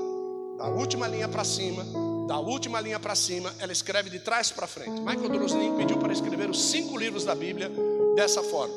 [0.58, 1.86] da última linha para cima,
[2.28, 5.00] da última linha para cima, ela escreve de trás para frente.
[5.00, 7.72] Michael Droslin pediu para escrever os cinco livros da Bíblia
[8.14, 8.76] dessa forma.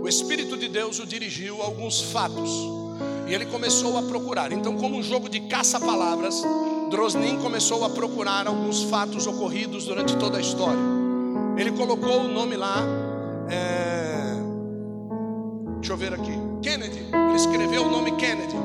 [0.00, 2.50] O Espírito de Deus o dirigiu a alguns fatos
[3.26, 4.52] e ele começou a procurar.
[4.52, 6.40] Então, como um jogo de caça-palavras,
[6.90, 10.78] Drosnin começou a procurar alguns fatos ocorridos durante toda a história.
[11.56, 12.84] Ele colocou o nome lá,
[13.50, 14.23] é...
[15.84, 16.98] deixa eu ver aqui, Kennedy.
[17.12, 18.56] Ele escreveu o nome Kennedy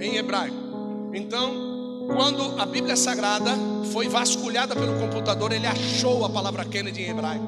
[0.00, 0.54] em hebraico.
[1.14, 3.52] Então, quando a Bíblia Sagrada
[3.90, 7.46] foi vasculhada pelo computador, ele achou a palavra Kennedy em hebraico.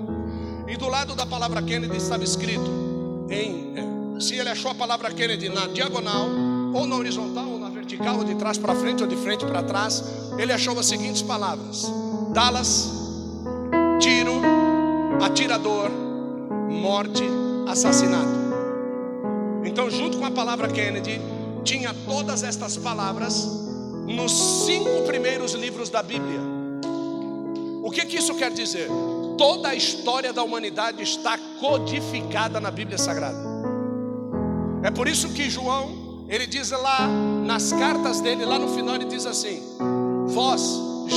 [0.66, 5.10] E do lado da palavra Kennedy estava escrito em é, se ele achou a palavra
[5.10, 6.26] Kennedy na diagonal,
[6.72, 9.62] ou na horizontal, ou na vertical, ou de trás para frente, ou de frente para
[9.62, 10.02] trás,
[10.38, 11.92] ele achou as seguintes palavras:
[12.32, 12.90] Dallas,
[14.00, 14.40] tiro,
[15.22, 15.90] atirador,
[16.70, 17.24] morte,
[17.68, 18.39] assassinato.
[19.64, 21.20] Então, junto com a palavra Kennedy,
[21.64, 23.46] tinha todas estas palavras
[24.06, 24.32] nos
[24.66, 26.40] cinco primeiros livros da Bíblia.
[27.82, 28.88] O que, que isso quer dizer?
[29.36, 33.38] Toda a história da humanidade está codificada na Bíblia Sagrada.
[34.82, 37.06] É por isso que João, ele diz lá
[37.44, 39.62] nas cartas dele, lá no final, ele diz assim:
[40.28, 40.62] Vós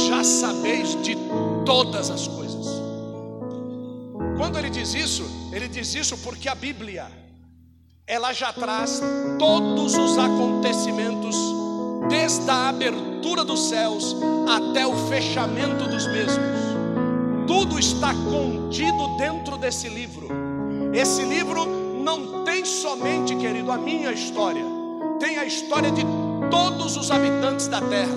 [0.08, 1.16] já sabeis de
[1.66, 2.68] todas as coisas.
[4.38, 7.08] Quando ele diz isso, ele diz isso porque a Bíblia,
[8.06, 9.02] ela já traz
[9.40, 11.36] todos os acontecimentos,
[12.10, 14.16] desde a abertura dos céus
[14.48, 16.64] até o fechamento dos mesmos.
[17.48, 20.28] Tudo está contido dentro desse livro.
[20.94, 21.66] Esse livro
[22.04, 24.66] não tem somente, querido, a minha história,
[25.20, 26.04] tem a história de
[26.52, 28.14] todos os habitantes da terra.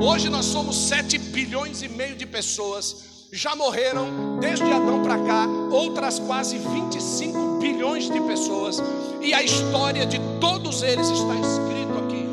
[0.00, 5.48] Hoje nós somos 7 bilhões e meio de pessoas, já morreram desde Adão para cá,
[5.72, 8.80] outras quase 25 bilhões de pessoas,
[9.20, 12.28] e a história de todos eles está escrito aqui.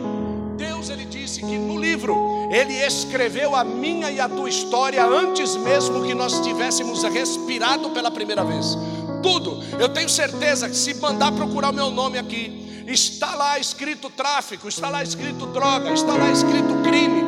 [0.56, 2.16] Deus ele disse que no livro
[2.52, 8.12] ele escreveu a minha e a tua história antes mesmo que nós tivéssemos respirado pela
[8.12, 8.78] primeira vez.
[9.24, 14.08] Tudo, eu tenho certeza que se mandar procurar o meu nome aqui, está lá escrito
[14.10, 17.21] tráfico, está lá escrito droga, está lá escrito crime,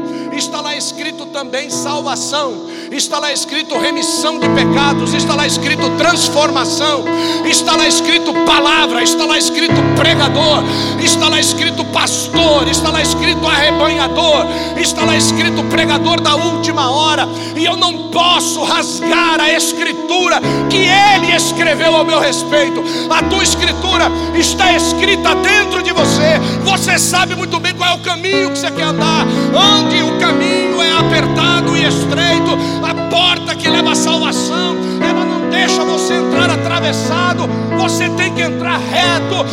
[0.44, 7.06] está lá escrito também salvação, está lá escrito remissão de pecados, está lá escrito transformação,
[7.46, 10.64] está lá escrito palavra, está lá escrito pregador,
[11.00, 14.46] está lá escrito pastor, está lá escrito arrebanhador,
[14.78, 20.78] está lá escrito pregador da última hora, e eu não posso rasgar a escritura que
[20.78, 22.84] ele escreveu ao meu respeito.
[23.10, 26.40] A tua escritura está escrita dentro de você.
[26.64, 29.26] Você sabe muito bem qual é o caminho que você quer andar,
[29.56, 30.33] onde o caminho
[30.82, 36.50] é apertado e estreito, a porta que leva à salvação, ela não deixa você entrar
[36.50, 39.46] atravessado, você tem que entrar reto.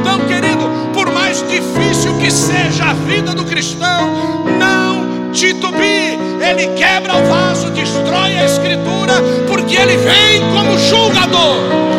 [0.00, 4.10] Então, querido, por mais difícil que seja a vida do cristão,
[4.58, 9.14] não titubie, ele quebra o vaso, destrói a escritura,
[9.46, 11.97] porque ele vem como julgador.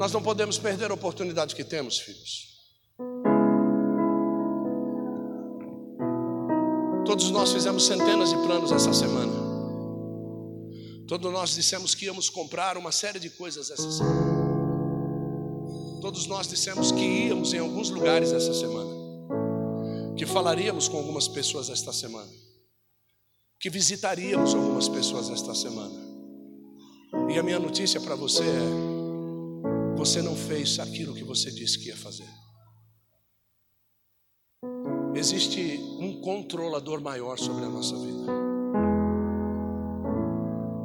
[0.00, 2.58] Nós não podemos perder a oportunidade que temos, filhos.
[7.04, 9.30] Todos nós fizemos centenas de planos essa semana.
[11.06, 14.40] Todos nós dissemos que íamos comprar uma série de coisas essa semana.
[16.00, 18.90] Todos nós dissemos que íamos em alguns lugares essa semana.
[20.16, 22.30] Que falaríamos com algumas pessoas esta semana.
[23.60, 26.08] Que visitaríamos algumas pessoas esta semana.
[27.28, 28.99] E a minha notícia para você é:
[30.00, 32.26] você não fez aquilo que você disse que ia fazer.
[35.14, 38.32] Existe um controlador maior sobre a nossa vida.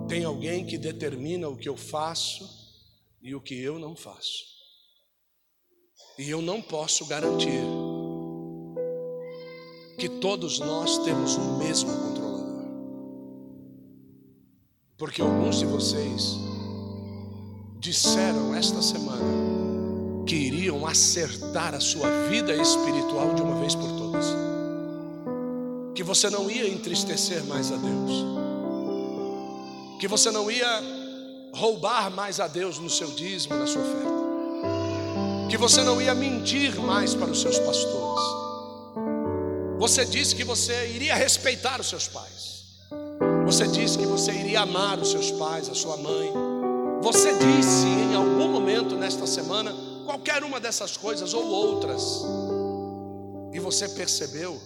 [0.09, 2.45] Tem alguém que determina o que eu faço
[3.21, 4.43] e o que eu não faço.
[6.19, 7.63] E eu não posso garantir
[9.97, 12.65] que todos nós temos o mesmo controlador.
[14.97, 16.37] Porque alguns de vocês
[17.79, 24.25] disseram esta semana que iriam acertar a sua vida espiritual de uma vez por todas.
[25.93, 28.25] Que você não ia entristecer mais a Deus.
[29.99, 30.81] Que você não ia
[31.53, 34.15] roubar mais a Deus no seu dízimo, na sua oferta.
[35.49, 38.25] Que você não ia mentir mais para os seus pastores.
[39.77, 42.65] Você disse que você iria respeitar os seus pais.
[43.45, 46.54] Você disse que você iria amar os seus pais, a sua mãe
[47.05, 49.71] Você disse em algum momento nesta semana
[50.05, 52.23] qualquer uma dessas coisas ou outras,
[53.53, 54.59] e você percebeu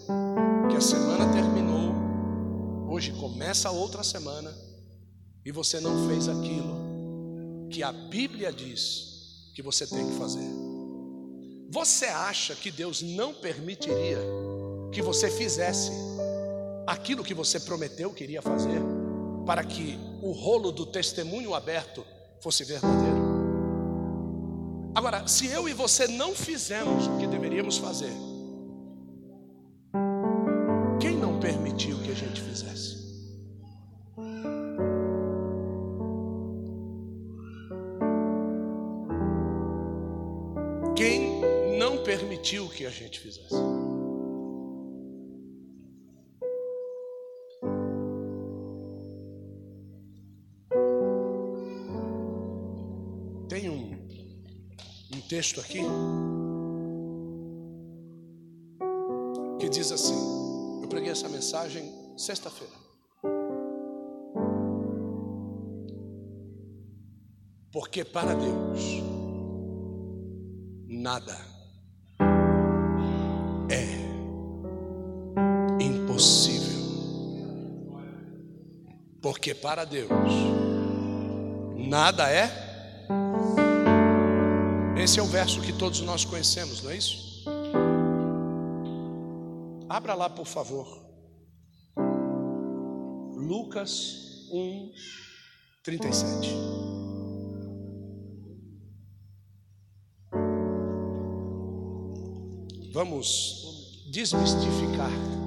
[0.69, 1.91] que a semana terminou,
[2.89, 4.55] hoje começa outra semana,
[5.45, 10.49] e você não fez aquilo que a Bíblia diz que você tem que fazer.
[11.69, 14.17] Você acha que Deus não permitiria
[14.93, 15.91] que você fizesse
[16.87, 18.81] aquilo que você prometeu que iria fazer,
[19.45, 22.05] para que o rolo do testemunho aberto
[22.39, 23.29] fosse verdadeiro?
[24.95, 28.13] Agora, se eu e você não fizemos o que deveríamos fazer,
[55.39, 55.79] texto aqui
[59.57, 62.73] que diz assim: eu preguei essa mensagem sexta-feira.
[67.71, 68.81] Porque para Deus
[70.85, 71.37] nada
[73.71, 73.85] é
[75.81, 76.79] impossível.
[79.21, 80.09] Porque para Deus
[81.77, 82.67] nada é.
[85.01, 87.45] Esse é o verso que todos nós conhecemos, não é isso?
[89.87, 90.85] Abra lá, por favor.
[93.33, 94.91] Lucas 1,
[95.83, 96.49] 37.
[102.91, 105.38] Vamos desmistificar.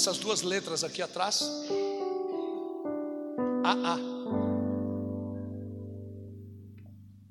[0.00, 1.42] Essas duas letras aqui atrás?
[3.62, 3.98] AA.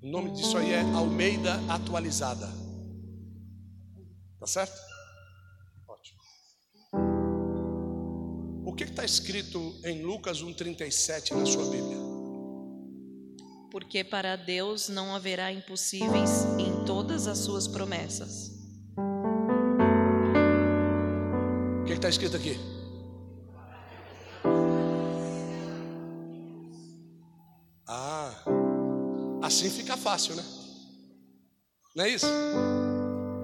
[0.03, 2.47] O nome disso aí é Almeida Atualizada.
[4.39, 4.80] Tá certo?
[5.88, 6.20] Ótimo.
[8.63, 11.97] O que está escrito em Lucas 1,37 na sua Bíblia?
[13.72, 18.59] Porque para Deus não haverá impossíveis em todas as suas promessas.
[21.99, 22.57] Que está escrito aqui?
[27.85, 28.31] Ah,
[29.41, 30.43] assim fica fácil, né?
[31.95, 32.27] Não é isso?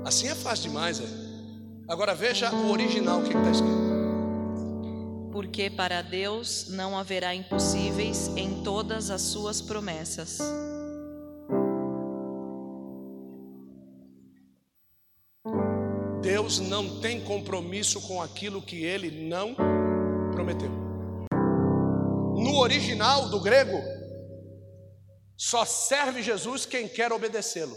[0.06, 1.04] Assim é fácil demais, é.
[1.88, 3.86] Agora veja o original, o que está escrito.
[5.32, 10.40] Porque para Deus não haverá impossíveis em todas as suas promessas.
[16.46, 19.56] Deus não tem compromisso com aquilo que ele não
[20.32, 20.70] prometeu.
[22.38, 23.82] No original do grego,
[25.36, 27.76] só serve Jesus quem quer obedecê-lo.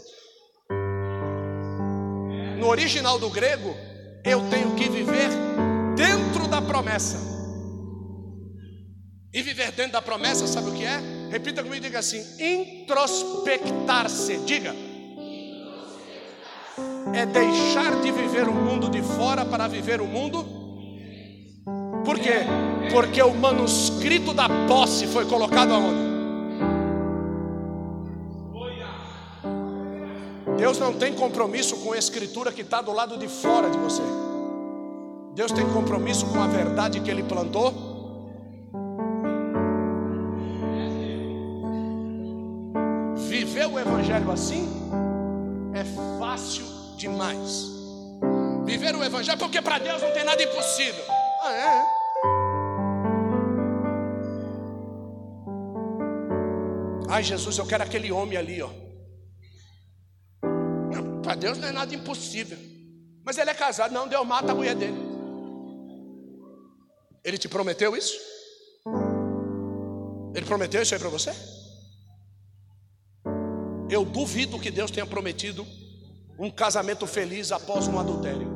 [2.59, 3.75] No original do grego,
[4.23, 5.29] eu tenho que viver
[5.95, 7.17] dentro da promessa.
[9.33, 11.01] E viver dentro da promessa, sabe o que é?
[11.31, 14.37] Repita comigo e diga assim: introspectar-se.
[14.45, 14.88] Diga.
[17.13, 20.45] É deixar de viver o mundo de fora para viver o mundo.
[22.05, 22.45] Por quê?
[22.91, 26.09] Porque o manuscrito da posse foi colocado aonde?
[30.59, 34.01] Deus não tem compromisso com a escritura que está do lado de fora de você.
[35.33, 37.73] Deus tem compromisso com a verdade que Ele plantou.
[43.15, 44.67] Viver o Evangelho assim
[45.73, 45.85] é
[46.19, 46.68] fácil
[46.99, 47.65] demais.
[48.65, 51.03] Viver o Evangelho, porque para Deus não tem nada impossível.
[51.41, 51.85] Ah, é?
[57.09, 58.69] Ai, Jesus, eu quero aquele homem ali, ó.
[61.23, 62.57] Para Deus não é nada impossível.
[63.23, 64.97] Mas ele é casado, não, Deus mata a mulher dele.
[67.23, 68.17] Ele te prometeu isso?
[70.35, 71.31] Ele prometeu isso aí para você?
[73.89, 75.65] Eu duvido que Deus tenha prometido
[76.39, 78.47] um casamento feliz após um adultério.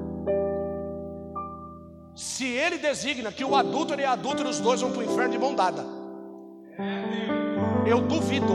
[2.16, 5.32] Se ele designa que o adúltero e a adúltera, os dois vão para o inferno
[5.32, 5.84] de mão dada,
[7.86, 8.54] eu duvido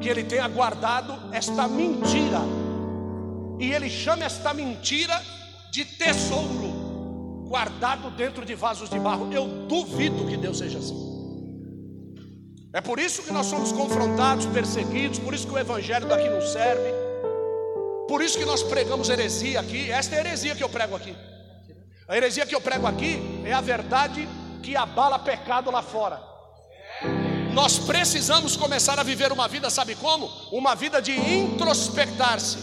[0.00, 2.40] que ele tenha guardado esta mentira,
[3.58, 5.20] e ele chama esta mentira
[5.70, 6.78] de tesouro.
[7.50, 9.32] guardado dentro de vasos de barro.
[9.32, 11.10] Eu duvido que Deus seja assim.
[12.72, 16.40] É por isso que nós somos confrontados, perseguidos, por isso que o evangelho daqui não
[16.40, 17.09] serve.
[18.10, 19.88] Por isso que nós pregamos heresia aqui.
[19.88, 21.16] Esta é a heresia que eu prego aqui.
[22.08, 24.28] A heresia que eu prego aqui é a verdade
[24.64, 26.20] que abala pecado lá fora.
[27.52, 30.26] Nós precisamos começar a viver uma vida, sabe como?
[30.50, 32.58] Uma vida de introspectar-se.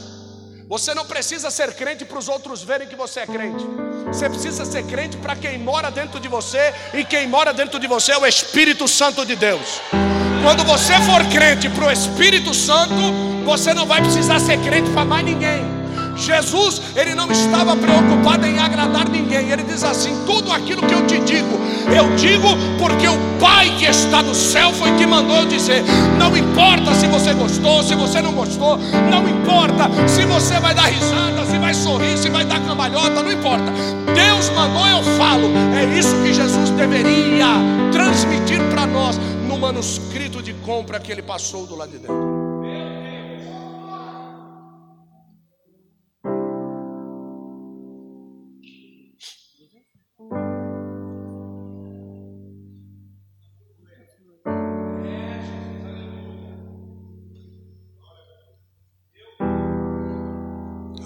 [0.68, 3.64] Você não precisa ser crente para os outros verem que você é crente.
[4.08, 7.88] Você precisa ser crente para quem mora dentro de você, e quem mora dentro de
[7.88, 9.80] você é o Espírito Santo de Deus.
[10.48, 12.94] Quando você for crente para o Espírito Santo,
[13.44, 15.62] você não vai precisar ser crente para mais ninguém.
[16.16, 19.52] Jesus, ele não estava preocupado em agradar ninguém.
[19.52, 21.60] Ele diz assim: tudo aquilo que eu te digo,
[21.94, 22.48] eu digo
[22.80, 25.84] porque o Pai que está no céu foi que mandou eu dizer.
[26.18, 28.78] Não importa se você gostou, se você não gostou,
[29.12, 33.34] não importa se você vai dar risada, se vai sorrir, se vai dar cambalhota, não
[33.34, 33.66] importa.
[34.16, 35.52] Deus mandou, eu falo.
[35.76, 37.48] É isso que Jesus deveria
[37.92, 42.38] transmitir para nós no manuscrito de compra que ele passou do lado de dentro.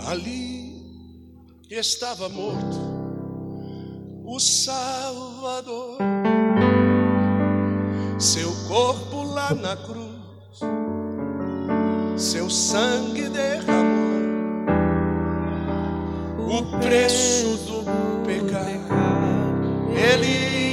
[0.07, 0.81] Ali
[1.69, 2.91] estava morto
[4.25, 5.97] o Salvador,
[8.21, 10.59] seu corpo lá na cruz,
[12.15, 14.11] seu sangue derramou
[16.37, 19.89] o preço do pecado.
[19.89, 20.70] Ele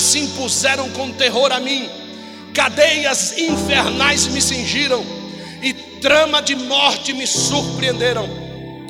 [0.00, 1.88] se impuseram com terror a mim,
[2.52, 5.04] cadeias infernais me cingiram
[5.62, 8.28] e trama de morte me surpreenderam.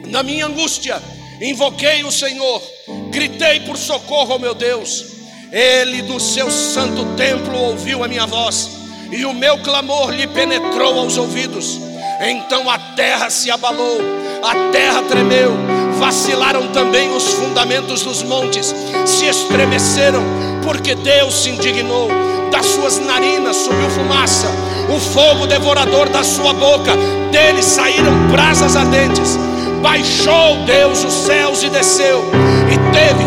[0.07, 1.01] Na minha angústia,
[1.41, 2.63] invoquei o Senhor,
[3.11, 5.15] gritei por socorro ao meu Deus.
[5.53, 8.69] Ele do seu santo templo ouviu a minha voz
[9.13, 11.79] e o meu clamor lhe penetrou aos ouvidos.
[12.27, 14.01] Então a terra se abalou,
[14.43, 15.53] a terra tremeu,
[15.99, 20.23] vacilaram também os fundamentos dos montes, se estremeceram,
[20.63, 22.09] porque Deus se indignou.
[22.51, 24.49] Das suas narinas subiu fumaça,
[24.89, 26.93] o fogo devorador da sua boca,
[27.31, 29.39] dele saíram brasas ardentes.
[29.83, 32.25] Baixou Deus os céus e desceu,
[32.73, 33.25] e teve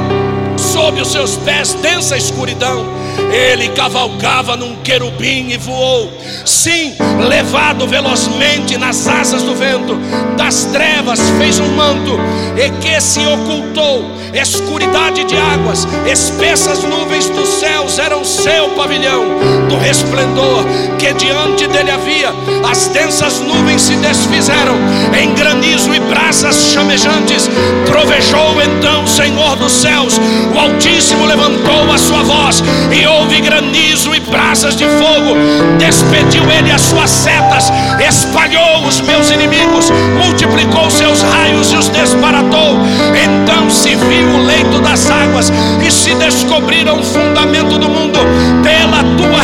[0.57, 2.83] sob os seus pés densa escuridão
[3.31, 6.11] ele cavalgava num querubim e voou.
[6.45, 6.95] Sim,
[7.27, 9.95] levado velozmente nas asas do vento,
[10.37, 12.17] das trevas fez um manto
[12.55, 14.17] e que se ocultou.
[14.33, 19.23] Escuridade de águas, espessas nuvens dos céus eram seu pavilhão.
[19.67, 20.63] Do resplendor
[20.99, 22.33] que diante dele havia,
[22.69, 24.75] as densas nuvens se desfizeram
[25.19, 27.49] em granizo e brasas chamejantes.
[27.85, 30.19] Trovejou então o Senhor dos céus,
[30.53, 35.35] o Altíssimo levantou a sua voz e houve granizo e brasas de fogo.
[35.77, 37.71] Despediu ele as suas setas,
[38.07, 39.89] espalhou os meus inimigos,
[40.23, 42.77] multiplicou seus raios e os desbaratou.
[43.23, 45.51] Então se viu o leito das águas
[45.85, 48.19] e se descobriram o fundamento do mundo
[48.63, 49.41] pela tua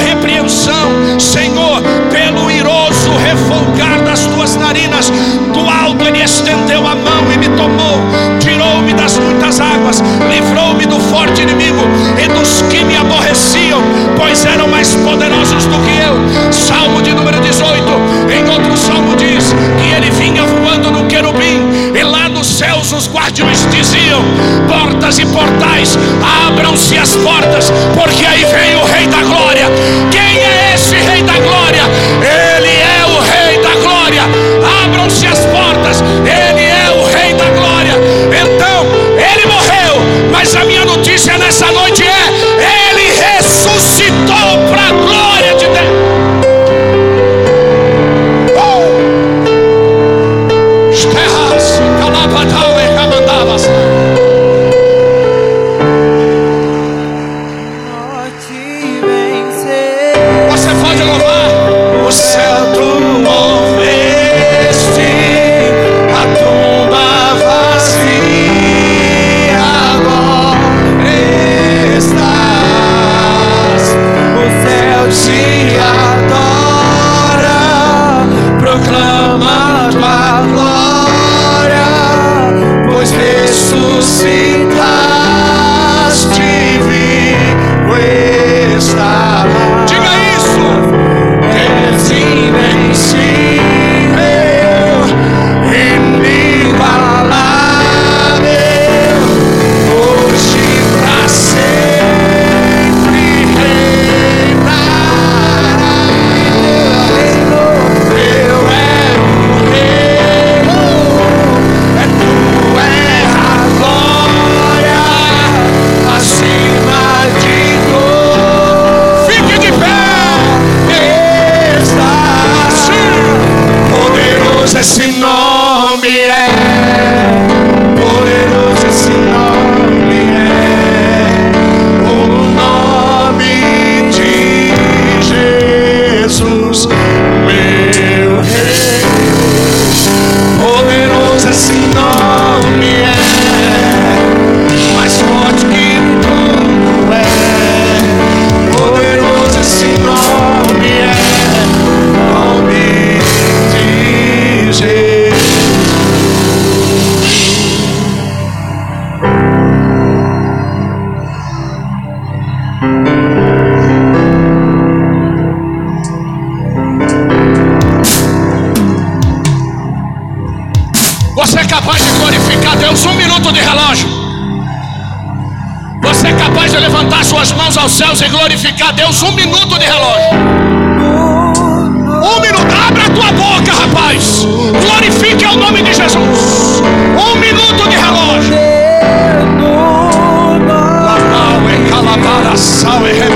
[192.84, 193.32] salve,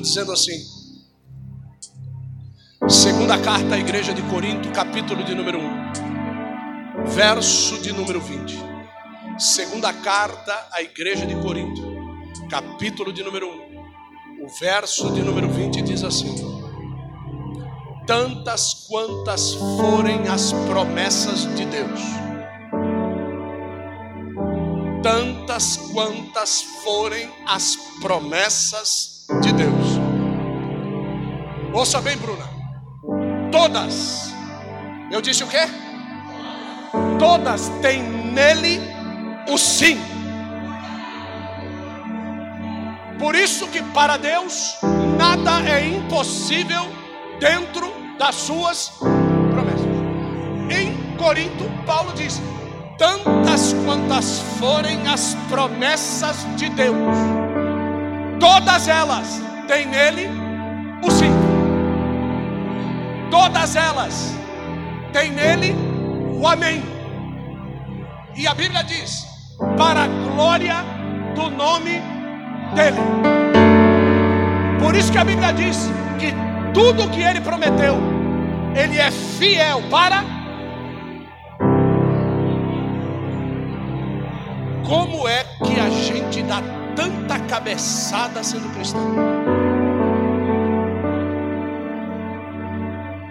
[0.00, 0.64] Corinto dizendo assim.
[2.88, 8.58] Segunda carta à igreja de Corinto, capítulo de número 1, verso de número 20.
[9.38, 11.82] Segunda carta à igreja de Corinto,
[12.48, 16.34] capítulo de número 1, o verso de número 20 diz assim:
[18.06, 22.00] tantas quantas forem as promessas de Deus.
[25.02, 29.89] Tantas quantas forem as promessas de Deus.
[31.72, 32.44] Ouça bem, Bruna.
[33.52, 34.34] Todas.
[35.10, 35.68] Eu disse o quê?
[37.18, 38.80] Todas têm nele
[39.48, 39.98] o sim.
[43.18, 44.78] Por isso que para Deus
[45.16, 46.82] nada é impossível
[47.38, 49.86] dentro das suas promessas.
[50.70, 52.40] Em Corinto, Paulo diz:
[52.98, 57.16] tantas quantas forem as promessas de Deus,
[58.40, 60.28] todas elas têm nele
[61.02, 61.39] o sim.
[63.30, 64.34] Todas elas
[65.12, 65.74] têm nele
[66.38, 66.82] o amém.
[68.36, 69.26] E a Bíblia diz:
[69.76, 70.76] para a glória
[71.34, 72.00] do nome
[72.74, 73.00] dele.
[74.80, 76.32] Por isso que a Bíblia diz que
[76.72, 77.96] tudo que ele prometeu,
[78.74, 80.24] ele é fiel para.
[84.86, 86.60] Como é que a gente dá
[86.96, 89.39] tanta cabeçada sendo cristão?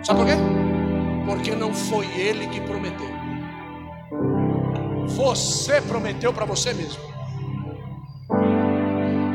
[0.10, 0.38] Sabe por quê?
[1.24, 3.12] Porque não foi ele que prometeu.
[5.06, 7.00] Você prometeu para você mesmo.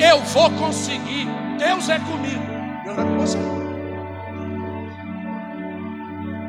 [0.01, 1.29] Eu vou conseguir.
[1.61, 2.43] Deus é comigo.
[2.83, 3.39] Deus é com você.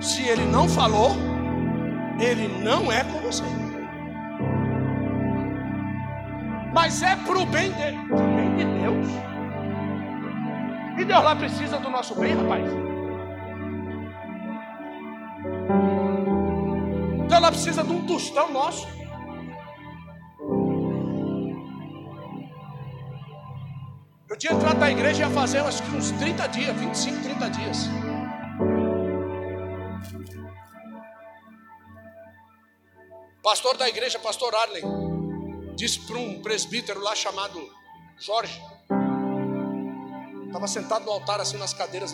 [0.01, 1.11] Se ele não falou,
[2.19, 3.43] ele não é com você.
[6.73, 9.07] Mas é para o bem dele, pro bem de Deus.
[10.97, 12.94] E Deus lá precisa do nosso bem, rapaz.
[17.45, 18.87] Lá precisa de um tostão nosso.
[24.27, 27.77] Eu tinha entrado na igreja ia fazer acho que uns 30 dias, 25, 30 dias.
[33.43, 34.83] Pastor da igreja, pastor Arlen,
[35.75, 37.61] disse para um presbítero lá chamado
[38.17, 38.59] Jorge.
[40.47, 42.13] Estava sentado no altar assim nas cadeiras assim.